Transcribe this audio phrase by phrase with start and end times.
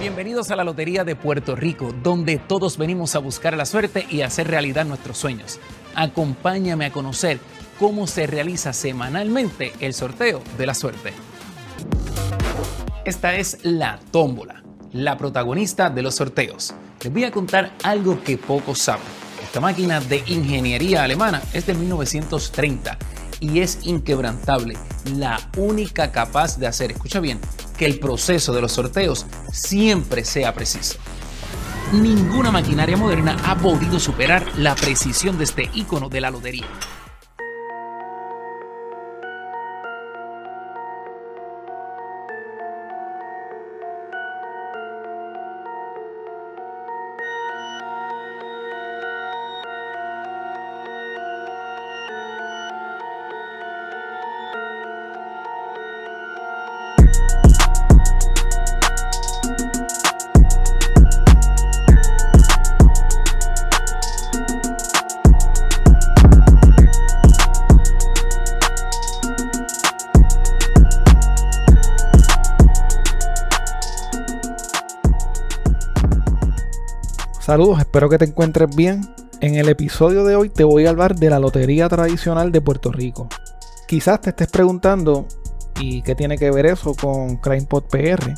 [0.00, 4.22] Bienvenidos a la Lotería de Puerto Rico, donde todos venimos a buscar la suerte y
[4.22, 5.60] hacer realidad nuestros sueños.
[5.94, 7.38] Acompáñame a conocer
[7.78, 11.12] cómo se realiza semanalmente el sorteo de la suerte.
[13.04, 14.62] Esta es la tómbola,
[14.94, 16.72] la protagonista de los sorteos.
[17.04, 19.04] Les voy a contar algo que pocos saben.
[19.42, 22.96] Esta máquina de ingeniería alemana es de 1930
[23.40, 24.78] y es inquebrantable,
[25.14, 27.38] la única capaz de hacer, escucha bien,
[27.80, 30.98] que el proceso de los sorteos siempre sea preciso.
[31.94, 36.66] Ninguna maquinaria moderna ha podido superar la precisión de este icono de la lotería.
[77.50, 79.00] Saludos, espero que te encuentres bien.
[79.40, 82.92] En el episodio de hoy te voy a hablar de la lotería tradicional de Puerto
[82.92, 83.28] Rico.
[83.88, 85.26] Quizás te estés preguntando,
[85.80, 88.34] ¿y qué tiene que ver eso con CrimePod PR?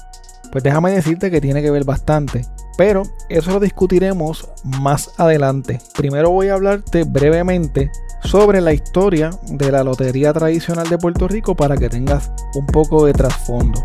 [0.51, 2.47] Pues déjame decirte que tiene que ver bastante,
[2.79, 5.79] pero eso lo discutiremos más adelante.
[5.95, 7.93] Primero voy a hablarte brevemente
[8.25, 13.05] sobre la historia de la lotería tradicional de Puerto Rico para que tengas un poco
[13.05, 13.79] de trasfondo.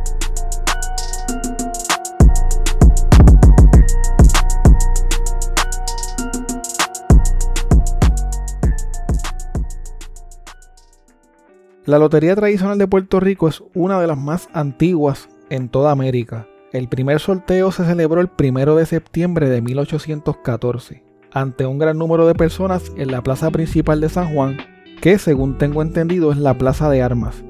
[11.88, 16.46] La Lotería Tradicional de Puerto Rico es una de las más antiguas en toda América.
[16.74, 22.28] El primer sorteo se celebró el 1 de septiembre de 1814, ante un gran número
[22.28, 24.58] de personas en la plaza principal de San Juan,
[25.00, 27.46] que según tengo entendido es la Plaza de Armas.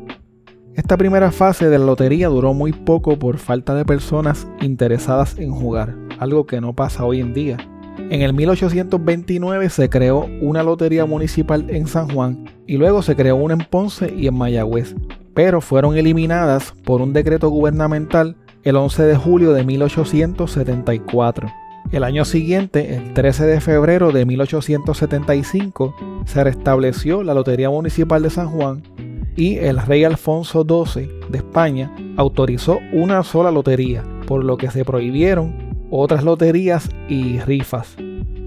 [0.76, 5.50] Esta primera fase de la lotería duró muy poco por falta de personas interesadas en
[5.50, 7.58] jugar, algo que no pasa hoy en día.
[8.10, 13.36] En el 1829 se creó una lotería municipal en San Juan y luego se creó
[13.36, 14.96] una en Ponce y en Mayagüez,
[15.34, 21.48] pero fueron eliminadas por un decreto gubernamental el 11 de julio de 1874.
[21.92, 28.30] El año siguiente, el 13 de febrero de 1875, se restableció la Lotería Municipal de
[28.30, 28.84] San Juan
[29.38, 34.84] y el rey Alfonso XII de España autorizó una sola lotería, por lo que se
[34.84, 37.96] prohibieron otras loterías y rifas.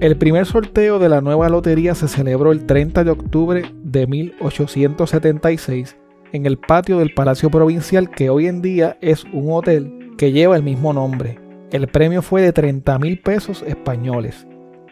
[0.00, 5.96] El primer sorteo de la nueva lotería se celebró el 30 de octubre de 1876
[6.32, 10.56] en el patio del Palacio Provincial que hoy en día es un hotel que lleva
[10.56, 11.38] el mismo nombre.
[11.70, 14.46] El premio fue de 30 mil pesos españoles.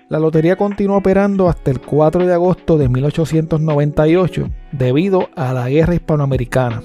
[0.09, 5.95] La lotería continuó operando hasta el 4 de agosto de 1898 debido a la guerra
[5.95, 6.83] hispanoamericana.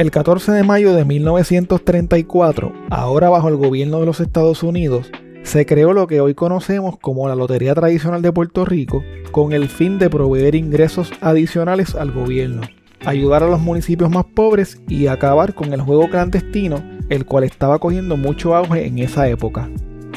[0.00, 5.12] El 14 de mayo de 1934, ahora bajo el gobierno de los Estados Unidos,
[5.42, 9.68] se creó lo que hoy conocemos como la Lotería Tradicional de Puerto Rico con el
[9.68, 12.62] fin de proveer ingresos adicionales al gobierno,
[13.04, 17.78] ayudar a los municipios más pobres y acabar con el juego clandestino, el cual estaba
[17.78, 19.68] cogiendo mucho auge en esa época.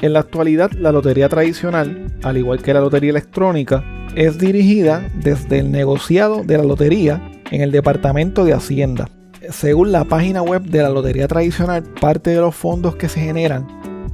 [0.01, 3.83] En la actualidad, la Lotería Tradicional, al igual que la Lotería Electrónica,
[4.15, 7.21] es dirigida desde el negociado de la lotería
[7.51, 9.09] en el Departamento de Hacienda
[9.51, 13.67] según la página web de la Lotería Tradicional, parte de los fondos que se generan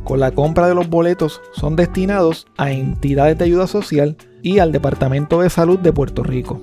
[0.10, 4.72] con la compra de los boletos son destinados a entidades de ayuda social y al
[4.72, 6.60] Departamento de Salud de Puerto Rico.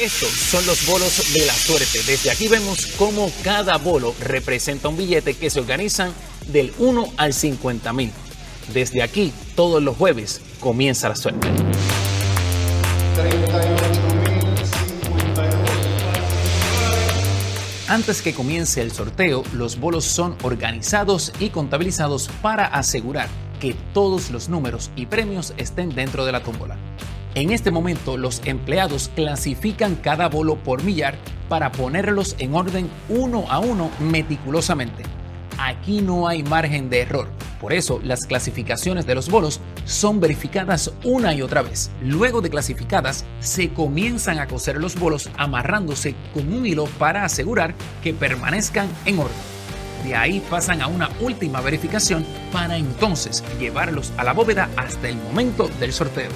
[0.00, 1.98] Estos son los bolos de la suerte.
[2.06, 6.12] Desde aquí vemos cómo cada bolo representa un billete que se organizan
[6.46, 8.12] del 1 al 50 mil.
[8.72, 11.48] Desde aquí, todos los jueves, comienza la suerte.
[17.88, 23.30] Antes que comience el sorteo, los bolos son organizados y contabilizados para asegurar
[23.60, 26.76] que todos los números y premios estén dentro de la tómbola.
[27.34, 31.16] En este momento, los empleados clasifican cada bolo por millar
[31.48, 35.04] para ponerlos en orden uno a uno meticulosamente.
[35.56, 40.92] Aquí no hay margen de error por eso, las clasificaciones de los bolos son verificadas
[41.02, 41.90] una y otra vez.
[42.02, 47.74] Luego de clasificadas, se comienzan a coser los bolos amarrándose con un hilo para asegurar
[48.02, 49.36] que permanezcan en orden.
[50.04, 55.16] De ahí pasan a una última verificación para entonces llevarlos a la bóveda hasta el
[55.16, 56.30] momento del sorteo.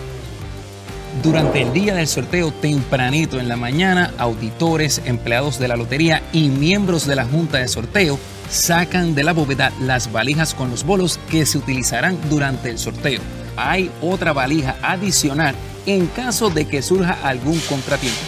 [1.22, 6.48] Durante el día del sorteo tempranito en la mañana, auditores, empleados de la lotería y
[6.48, 8.18] miembros de la junta de sorteo
[8.52, 13.20] sacan de la bóveda las valijas con los bolos que se utilizarán durante el sorteo.
[13.56, 15.54] Hay otra valija adicional
[15.86, 18.20] en caso de que surja algún contratiempo.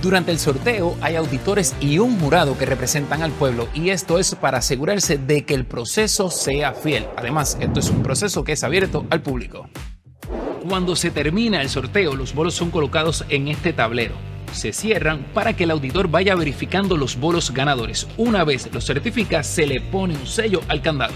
[0.00, 4.34] Durante el sorteo hay auditores y un jurado que representan al pueblo y esto es
[4.34, 7.06] para asegurarse de que el proceso sea fiel.
[7.16, 9.68] Además, esto es un proceso que es abierto al público.
[10.66, 14.14] Cuando se termina el sorteo, los bolos son colocados en este tablero.
[14.54, 18.06] Se cierran para que el auditor vaya verificando los bolos ganadores.
[18.16, 21.14] Una vez los certifica, se le pone un sello al candado.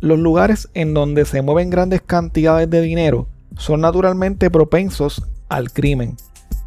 [0.00, 6.16] Los lugares en donde se mueven grandes cantidades de dinero son naturalmente propensos al crimen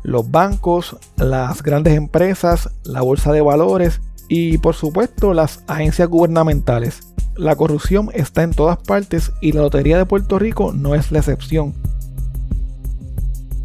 [0.08, 7.14] los bancos, las grandes empresas, la bolsa de valores y por supuesto las agencias gubernamentales.
[7.36, 11.20] La corrupción está en todas partes y la Lotería de Puerto Rico no es la
[11.20, 11.74] excepción.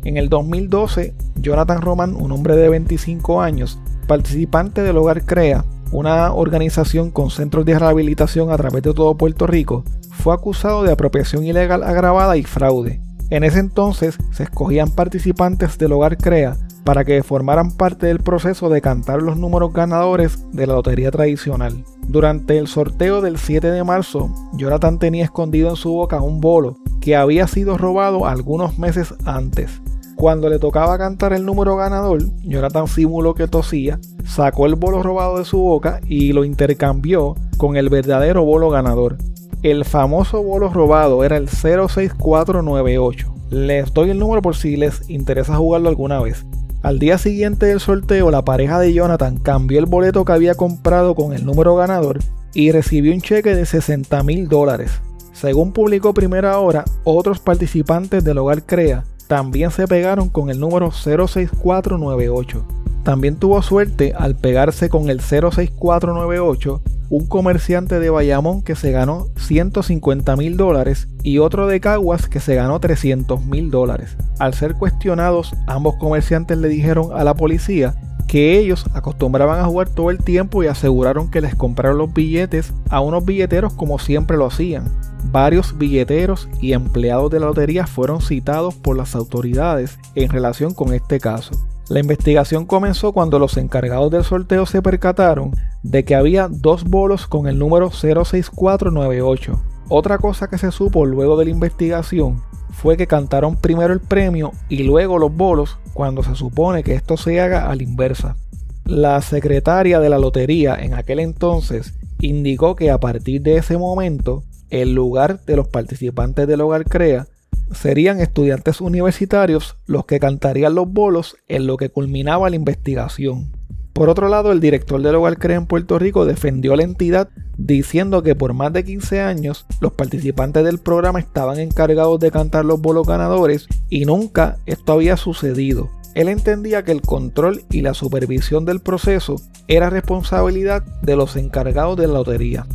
[0.05, 3.79] En el 2012, Jonathan Roman, un hombre de 25 años,
[4.09, 9.47] participante del Hogar CREA, una organización con centros de rehabilitación a través de todo Puerto
[9.47, 13.01] Rico, fue acusado de apropiación ilegal agravada y fraude.
[13.31, 18.69] En ese entonces se escogían participantes del hogar CREA para que formaran parte del proceso
[18.69, 21.85] de cantar los números ganadores de la lotería tradicional.
[22.09, 26.77] Durante el sorteo del 7 de marzo, Jonathan tenía escondido en su boca un bolo
[27.01, 29.81] que había sido robado algunos meses antes.
[30.23, 35.39] Cuando le tocaba cantar el número ganador, Jonathan simuló que tosía, sacó el bolo robado
[35.39, 39.17] de su boca y lo intercambió con el verdadero bolo ganador.
[39.65, 43.35] El famoso bolo robado era el 06498.
[43.51, 46.47] Les doy el número por si les interesa jugarlo alguna vez.
[46.85, 51.17] Al día siguiente del sorteo, la pareja de Jonathan cambió el boleto que había comprado
[51.17, 52.21] con el número ganador
[52.55, 54.93] y recibió un cheque de 60 mil dólares.
[55.33, 60.91] Según publicó Primera Hora, otros participantes del hogar CREA también se pegaron con el número
[60.91, 62.65] 06498.
[63.03, 66.83] También tuvo suerte al pegarse con el 06498
[67.13, 72.41] un comerciante de Bayamón que se ganó 150 mil dólares y otro de Caguas que
[72.41, 74.17] se ganó 300 mil dólares.
[74.39, 77.95] Al ser cuestionados, ambos comerciantes le dijeron a la policía
[78.29, 82.73] que ellos acostumbraban a jugar todo el tiempo y aseguraron que les compraron los billetes
[82.89, 84.91] a unos billeteros como siempre lo hacían.
[85.25, 90.93] Varios billeteros y empleados de la lotería fueron citados por las autoridades en relación con
[90.93, 91.53] este caso.
[91.89, 95.53] La investigación comenzó cuando los encargados del sorteo se percataron
[95.83, 99.63] de que había dos bolos con el número 06498.
[99.89, 104.53] Otra cosa que se supo luego de la investigación fue que cantaron primero el premio
[104.69, 108.37] y luego los bolos cuando se supone que esto se haga a la inversa.
[108.85, 114.43] La secretaria de la lotería en aquel entonces indicó que a partir de ese momento
[114.73, 117.29] el lugar de los participantes del hogar CREA
[117.73, 123.53] serían estudiantes universitarios los que cantarían los bolos en lo que culminaba la investigación.
[123.93, 127.29] Por otro lado, el director del Hogar CREA en Puerto Rico defendió la entidad
[127.59, 132.65] diciendo que por más de 15 años los participantes del programa estaban encargados de cantar
[132.65, 135.91] los bolos ganadores y nunca esto había sucedido.
[136.15, 139.37] Él entendía que el control y la supervisión del proceso
[139.69, 142.67] era responsabilidad de los encargados de la lotería.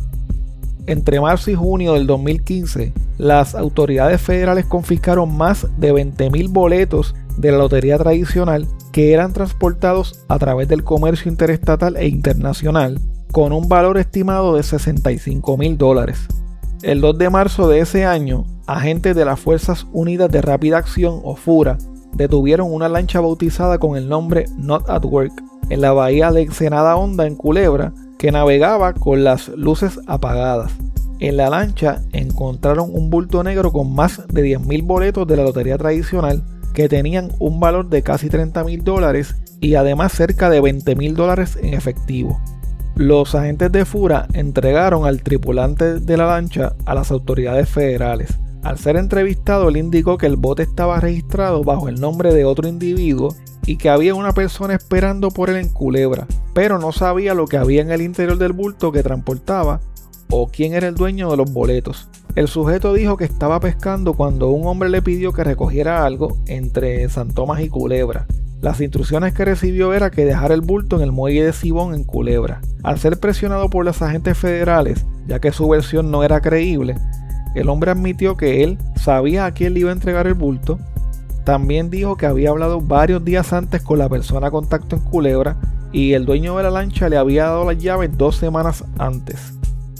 [0.88, 7.52] Entre marzo y junio del 2015, las autoridades federales confiscaron más de 20.000 boletos de
[7.52, 12.98] la lotería tradicional que eran transportados a través del comercio interestatal e internacional
[13.32, 16.26] con un valor estimado de 65 mil dólares.
[16.80, 21.20] El 2 de marzo de ese año, agentes de las Fuerzas Unidas de Rápida Acción
[21.22, 21.76] o FURA
[22.14, 25.34] detuvieron una lancha bautizada con el nombre Not at Work
[25.68, 30.72] en la bahía de Ensenada Honda en Culebra que navegaba con las luces apagadas.
[31.20, 35.78] En la lancha encontraron un bulto negro con más de 10.000 boletos de la lotería
[35.78, 36.44] tradicional
[36.74, 41.16] que tenían un valor de casi 30 mil dólares y además cerca de 20 mil
[41.16, 42.40] dólares en efectivo.
[42.94, 48.38] Los agentes de Fura entregaron al tripulante de la lancha a las autoridades federales.
[48.62, 52.68] Al ser entrevistado, él indicó que el bote estaba registrado bajo el nombre de otro
[52.68, 53.34] individuo
[53.66, 57.56] y que había una persona esperando por él en Culebra, pero no sabía lo que
[57.56, 59.80] había en el interior del bulto que transportaba
[60.30, 62.08] o quién era el dueño de los boletos.
[62.34, 67.08] El sujeto dijo que estaba pescando cuando un hombre le pidió que recogiera algo entre
[67.08, 68.26] San Tomás y Culebra.
[68.60, 72.04] Las instrucciones que recibió era que dejara el bulto en el muelle de Sibón en
[72.04, 72.60] Culebra.
[72.82, 76.96] Al ser presionado por los agentes federales, ya que su versión no era creíble,
[77.54, 80.78] el hombre admitió que él sabía a quién le iba a entregar el bulto
[81.48, 85.56] también dijo que había hablado varios días antes con la persona contacto en Culebra
[85.92, 89.54] y el dueño de la lancha le había dado las llaves dos semanas antes.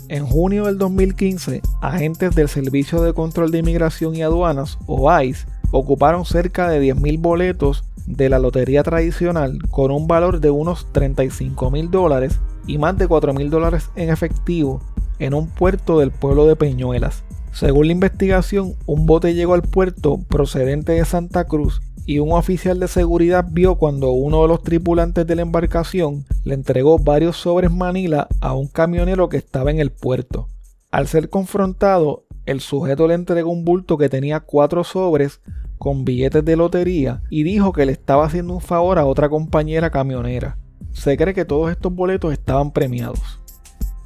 [0.09, 5.47] En junio del 2015, agentes del Servicio de Control de Inmigración y Aduanas, o ICE,
[5.71, 11.71] ocuparon cerca de 10.000 boletos de la lotería tradicional con un valor de unos 35
[11.71, 14.81] mil dólares y más de 4 mil dólares en efectivo
[15.17, 17.23] en un puerto del pueblo de Peñuelas.
[17.59, 22.79] Según la investigación, un bote llegó al puerto procedente de Santa Cruz y un oficial
[22.79, 27.69] de seguridad vio cuando uno de los tripulantes de la embarcación le entregó varios sobres
[27.69, 30.47] Manila a un camionero que estaba en el puerto.
[30.89, 35.41] Al ser confrontado, el sujeto le entregó un bulto que tenía cuatro sobres
[35.77, 39.89] con billetes de lotería y dijo que le estaba haciendo un favor a otra compañera
[39.89, 40.57] camionera.
[40.93, 43.38] Se cree que todos estos boletos estaban premiados.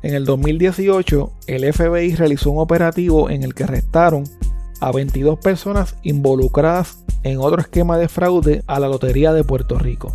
[0.04, 4.26] En el 2018, el FBI realizó un operativo en el que arrestaron
[4.80, 10.14] a 22 personas involucradas en otro esquema de fraude a la Lotería de Puerto Rico.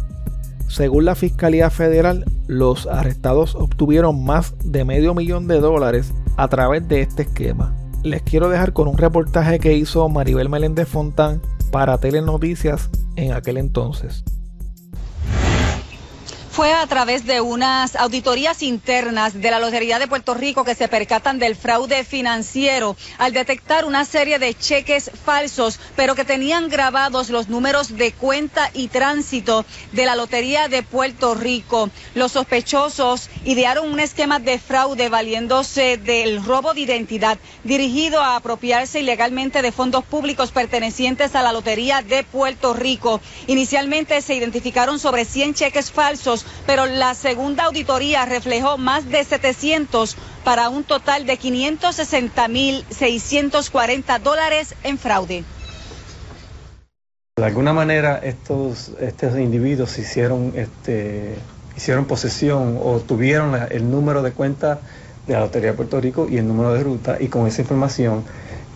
[0.68, 6.87] Según la Fiscalía Federal, los arrestados obtuvieron más de medio millón de dólares a través
[6.87, 11.99] de este esquema les quiero dejar con un reportaje que hizo Maribel Meléndez Fontán para
[11.99, 14.25] Telenoticias en aquel entonces
[16.58, 20.88] fue a través de unas auditorías internas de la Lotería de Puerto Rico que se
[20.88, 27.30] percatan del fraude financiero al detectar una serie de cheques falsos, pero que tenían grabados
[27.30, 31.90] los números de cuenta y tránsito de la Lotería de Puerto Rico.
[32.16, 38.98] Los sospechosos idearon un esquema de fraude valiéndose del robo de identidad dirigido a apropiarse
[38.98, 43.20] ilegalmente de fondos públicos pertenecientes a la Lotería de Puerto Rico.
[43.46, 50.17] Inicialmente se identificaron sobre 100 cheques falsos pero la segunda auditoría reflejó más de 700
[50.45, 55.45] para un total de 560.640 dólares en fraude.
[57.37, 61.37] De alguna manera estos, estos individuos hicieron, este,
[61.76, 64.81] hicieron posesión o tuvieron el número de cuenta
[65.26, 68.25] de la Lotería de Puerto Rico y el número de ruta y con esa información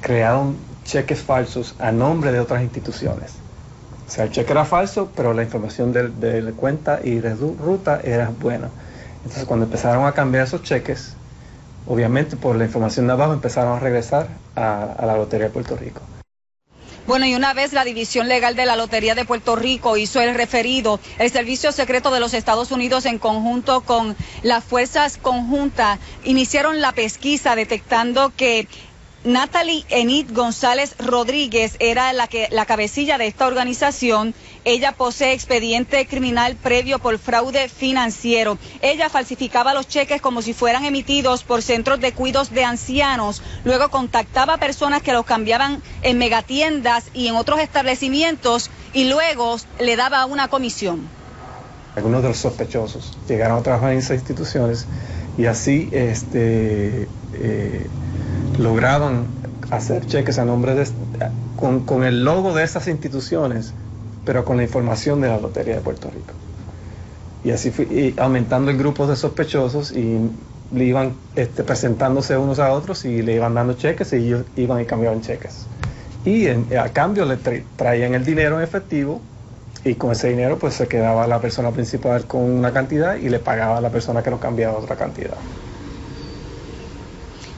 [0.01, 3.42] crearon cheques falsos a nombre de otras instituciones.
[4.13, 7.99] O sea, el cheque era falso, pero la información de, la cuenta y de ruta
[8.05, 8.69] era buena.
[9.23, 11.15] Entonces, cuando empezaron a cambiar esos cheques,
[11.87, 15.79] obviamente por la información de abajo empezaron a regresar a, a la Lotería de Puerto
[15.79, 16.03] Rico.
[17.07, 20.35] Bueno, y una vez la División Legal de la Lotería de Puerto Rico hizo el
[20.35, 26.83] referido, el Servicio Secreto de los Estados Unidos en conjunto con las fuerzas conjuntas iniciaron
[26.83, 28.69] la pesquisa detectando que
[29.25, 34.35] Natalie Enid González Rodríguez era la, que, la cabecilla de esta organización.
[34.65, 38.59] Ella posee expediente criminal previo por fraude financiero.
[38.81, 43.43] Ella falsificaba los cheques como si fueran emitidos por centros de cuidos de ancianos.
[43.65, 49.57] Luego contactaba a personas que los cambiaban en megatiendas y en otros establecimientos y luego
[49.79, 51.01] le daba una comisión.
[51.95, 54.87] Algunos de los sospechosos llegaron a trabajar en esas instituciones
[55.39, 57.87] y así este, eh,
[58.63, 59.27] lograban
[59.71, 60.87] hacer cheques a nombre de
[61.57, 63.73] con, el logo de esas instituciones,
[64.25, 66.35] pero con la información de la Lotería de Puerto Rico.
[67.45, 70.31] Y así fui aumentando el grupo de sospechosos y
[70.73, 74.81] le iban este, presentándose unos a otros y le iban dando cheques y ellos iban
[74.81, 75.67] y cambiaban cheques.
[76.25, 77.37] Y a cambio le
[77.77, 79.21] traían el dinero en efectivo
[79.85, 83.41] y con ese dinero pues se quedaba la persona principal con una cantidad y le
[83.41, 85.37] pagaba a la persona que nos cambiaba otra cantidad.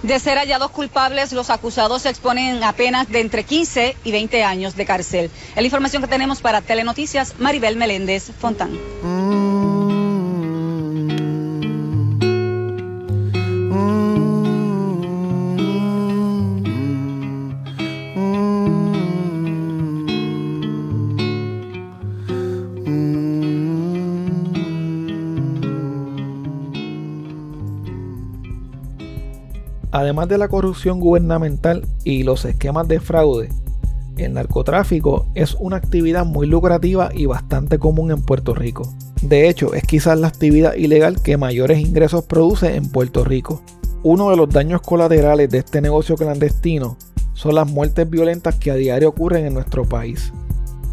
[0.04, 4.76] De ser hallados culpables, los acusados se exponen apenas de entre 15 y 20 años
[4.76, 5.30] de cárcel.
[5.48, 8.78] Es la información que tenemos para Telenoticias, Maribel Meléndez Fontán.
[30.04, 33.48] Además de la corrupción gubernamental y los esquemas de fraude,
[34.18, 38.82] el narcotráfico es una actividad muy lucrativa y bastante común en Puerto Rico.
[39.22, 43.62] De hecho, es quizás la actividad ilegal que mayores ingresos produce en Puerto Rico.
[44.02, 46.98] Uno de los daños colaterales de este negocio clandestino
[47.32, 50.34] son las muertes violentas que a diario ocurren en nuestro país.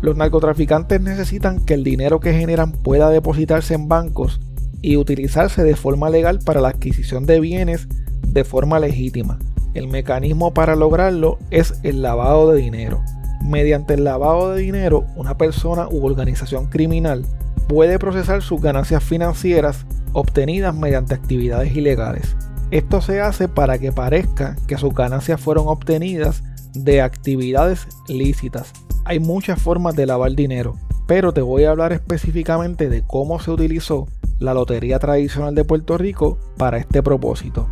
[0.01, 4.39] Los narcotraficantes necesitan que el dinero que generan pueda depositarse en bancos
[4.82, 7.89] y utilizarse de forma legal para la adquisición de bienes
[8.28, 9.40] de forma legítima.
[9.74, 13.01] El mecanismo para lograrlo es el lavado de dinero.
[13.44, 17.25] Mediante el lavado de dinero, una persona u organización criminal
[17.68, 22.36] puede procesar sus ganancias financieras obtenidas mediante actividades ilegales.
[22.70, 28.72] Esto se hace para que parezca que sus ganancias fueron obtenidas de actividades lícitas.
[29.04, 33.51] Hay muchas formas de lavar dinero, pero te voy a hablar específicamente de cómo se
[33.51, 34.08] utilizó
[34.40, 37.68] la Lotería Tradicional de Puerto Rico para este propósito.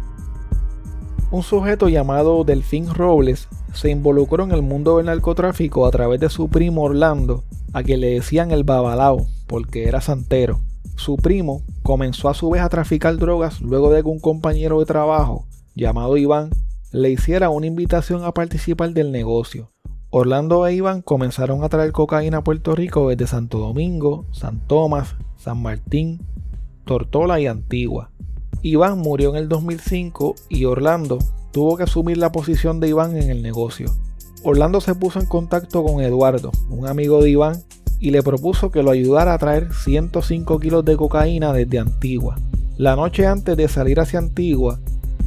[1.31, 6.29] Un sujeto llamado Delfín Robles se involucró en el mundo del narcotráfico a través de
[6.29, 10.59] su primo Orlando, a quien le decían el babalao, porque era santero.
[10.95, 14.88] Su primo comenzó a su vez a traficar drogas luego de que un compañero de
[14.88, 15.45] trabajo,
[15.75, 16.50] llamado Iván,
[16.91, 19.71] le hiciera una invitación a participar del negocio.
[20.09, 25.15] Orlando e Iván comenzaron a traer cocaína a Puerto Rico desde Santo Domingo, San Tomás,
[25.38, 26.25] San Martín,
[26.86, 28.09] Tortola y Antigua.
[28.62, 31.20] Iván murió en el 2005 y Orlando
[31.51, 33.94] tuvo que asumir la posición de Iván en el negocio.
[34.44, 37.63] Orlando se puso en contacto con Eduardo, un amigo de Iván,
[38.00, 42.38] y le propuso que lo ayudara a traer 105 kilos de cocaína desde Antigua.
[42.77, 44.79] La noche antes de salir hacia Antigua,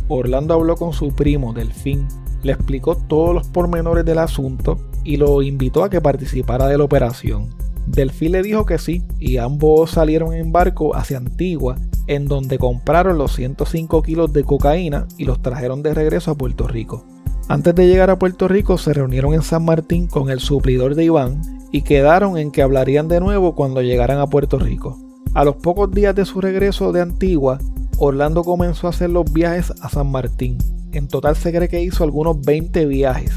[0.09, 2.07] Orlando habló con su primo, Delfín,
[2.43, 6.85] le explicó todos los pormenores del asunto y lo invitó a que participara de la
[6.85, 7.51] operación.
[7.87, 13.19] Delfín le dijo que sí y ambos salieron en barco hacia Antigua, en donde compraron
[13.19, 17.05] los 105 kilos de cocaína y los trajeron de regreso a Puerto Rico.
[17.49, 21.05] Antes de llegar a Puerto Rico se reunieron en San Martín con el suplidor de
[21.05, 24.99] Iván y quedaron en que hablarían de nuevo cuando llegaran a Puerto Rico.
[25.35, 27.59] A los pocos días de su regreso de Antigua,
[27.99, 30.59] Orlando comenzó a hacer los viajes a San Martín.
[30.93, 33.33] En total se cree que hizo algunos 20 viajes.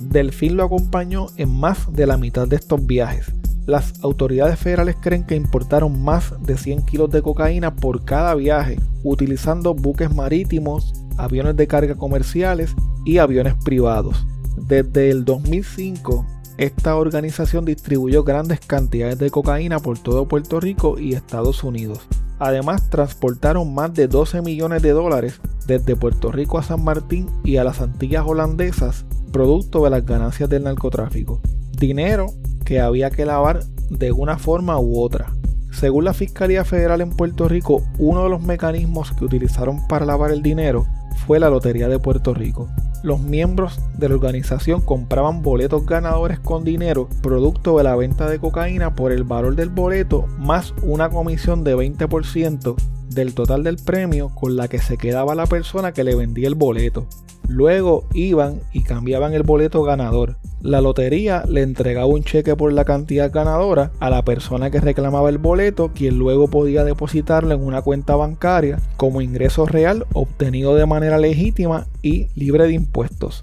[0.00, 3.34] Delfín lo acompañó en más de la mitad de estos viajes.
[3.66, 8.78] Las autoridades federales creen que importaron más de 100 kilos de cocaína por cada viaje,
[9.04, 12.74] utilizando buques marítimos, aviones de carga comerciales
[13.04, 14.26] y aviones privados.
[14.56, 16.26] Desde el 2005,
[16.56, 22.00] esta organización distribuyó grandes cantidades de cocaína por todo Puerto Rico y Estados Unidos.
[22.38, 27.58] Además, transportaron más de 12 millones de dólares desde Puerto Rico a San Martín y
[27.58, 31.40] a las Antillas holandesas, producto de las ganancias del narcotráfico.
[31.80, 32.26] Dinero
[32.64, 35.34] que había que lavar de una forma u otra.
[35.72, 40.30] Según la Fiscalía Federal en Puerto Rico, uno de los mecanismos que utilizaron para lavar
[40.30, 40.86] el dinero
[41.26, 42.68] fue la Lotería de Puerto Rico
[43.02, 48.38] los miembros de la organización compraban boletos ganadores con dinero producto de la venta de
[48.38, 52.74] cocaína por el valor del boleto más una comisión de 20%
[53.08, 56.54] del total del premio con la que se quedaba la persona que le vendía el
[56.54, 57.06] boleto.
[57.50, 60.36] Luego iban y cambiaban el boleto ganador.
[60.60, 65.30] La lotería le entregaba un cheque por la cantidad ganadora a la persona que reclamaba
[65.30, 70.86] el boleto, quien luego podía depositarlo en una cuenta bancaria como ingreso real obtenido de
[70.86, 73.42] manera legítima y libre de impuestos.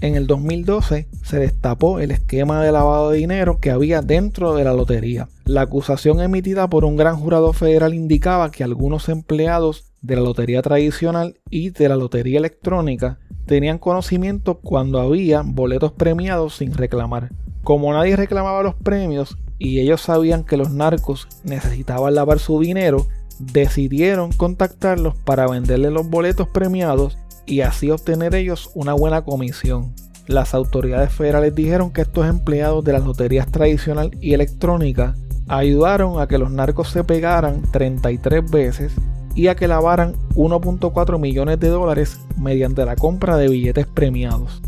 [0.00, 4.64] En el 2012 se destapó el esquema de lavado de dinero que había dentro de
[4.64, 5.28] la lotería.
[5.44, 10.60] La acusación emitida por un gran jurado federal indicaba que algunos empleados de la lotería
[10.62, 17.30] tradicional y de la lotería electrónica tenían conocimiento cuando había boletos premiados sin reclamar.
[17.62, 23.06] Como nadie reclamaba los premios y ellos sabían que los narcos necesitaban lavar su dinero,
[23.38, 29.94] decidieron contactarlos para venderle los boletos premiados y así obtener ellos una buena comisión.
[30.26, 35.14] Las autoridades federales dijeron que estos empleados de las loterías tradicional y electrónica
[35.48, 38.92] ayudaron a que los narcos se pegaran 33 veces
[39.34, 44.62] y a que lavaran 1.4 millones de dólares mediante la compra de billetes premiados.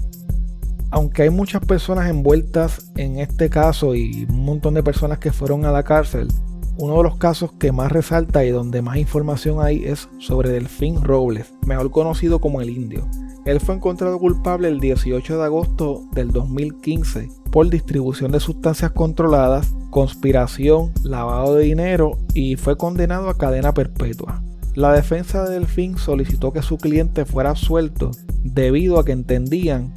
[0.90, 5.64] Aunque hay muchas personas envueltas en este caso y un montón de personas que fueron
[5.64, 6.28] a la cárcel,
[6.76, 11.02] uno de los casos que más resalta y donde más información hay es sobre Delfín
[11.02, 13.08] Robles, mejor conocido como el Indio.
[13.44, 19.74] Él fue encontrado culpable el 18 de agosto del 2015 por distribución de sustancias controladas,
[19.90, 24.42] conspiración, lavado de dinero y fue condenado a cadena perpetua.
[24.74, 28.10] La defensa de Delfín solicitó que su cliente fuera absuelto
[28.42, 29.94] debido a que entendían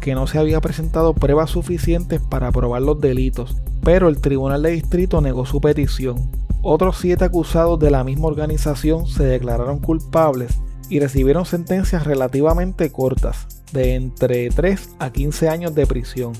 [0.00, 3.56] que no se había presentado pruebas suficientes para probar los delitos
[3.88, 6.30] pero el Tribunal de Distrito negó su petición.
[6.62, 10.60] Otros siete acusados de la misma organización se declararon culpables
[10.90, 16.32] y recibieron sentencias relativamente cortas, de entre 3 a 15 años de prisión.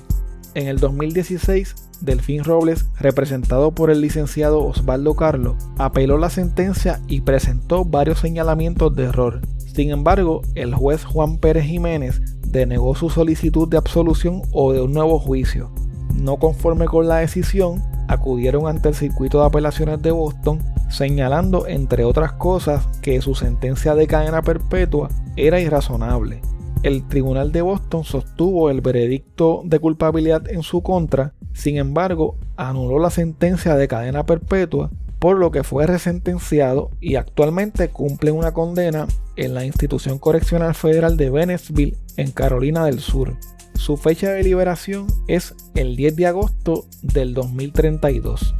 [0.55, 7.21] En el 2016, Delfín Robles, representado por el licenciado Osvaldo Carlos, apeló la sentencia y
[7.21, 9.41] presentó varios señalamientos de error.
[9.75, 14.93] Sin embargo, el juez Juan Pérez Jiménez denegó su solicitud de absolución o de un
[14.93, 15.71] nuevo juicio,
[16.15, 22.05] no conforme con la decisión, acudieron ante el circuito de apelaciones de Boston, señalando, entre
[22.05, 26.41] otras cosas, que su sentencia de cadena perpetua era irrazonable.
[26.83, 33.01] El Tribunal de Boston sostuvo el veredicto de culpabilidad en su contra, sin embargo, anuló
[33.01, 39.09] la sentencia de cadena perpetua, por lo que fue resentenciado y actualmente cumple una condena
[39.35, 43.37] en la institución correccional federal de Bennettsville, en Carolina del Sur.
[43.75, 48.55] Su fecha de liberación es el 10 de agosto del 2032.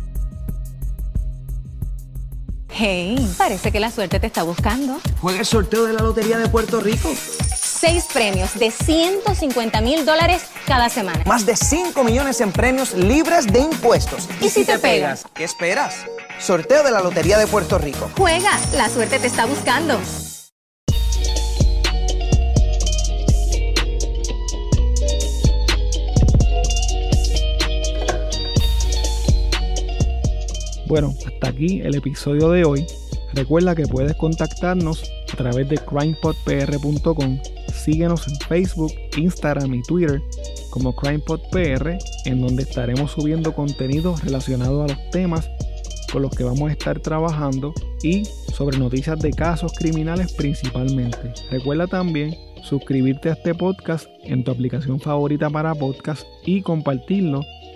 [2.71, 4.99] Hey, parece que la suerte te está buscando.
[5.21, 7.09] Juega el sorteo de la Lotería de Puerto Rico
[7.79, 11.23] seis premios de 150 mil dólares cada semana.
[11.27, 14.29] Más de 5 millones en premios libres de impuestos.
[14.41, 15.25] ¿Y, si te, pegas?
[15.33, 16.07] ¿Qué esperas?
[16.41, 18.11] Sorteo de la Lotería de Puerto Rico.
[18.17, 19.99] Juega, la suerte te está buscando.
[30.87, 32.87] Bueno, hasta aquí el episodio de hoy.
[33.35, 37.39] Recuerda que puedes contactarnos a través de crimepodpr.com.
[37.79, 40.21] Síguenos en Facebook, Instagram y Twitter
[40.71, 45.49] como CrimePodPR, en donde estaremos subiendo contenido relacionado a los temas
[46.13, 51.33] con los que vamos a estar trabajando y sobre noticias de casos criminales principalmente.
[51.51, 57.41] Recuerda también suscribirte a este podcast en tu aplicación favorita para podcast y compartirlo